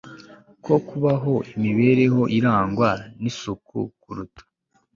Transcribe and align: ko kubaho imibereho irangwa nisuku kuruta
ko 0.65 0.75
kubaho 0.87 1.33
imibereho 1.55 2.21
irangwa 2.37 2.89
nisuku 3.21 3.77
kuruta 4.01 4.43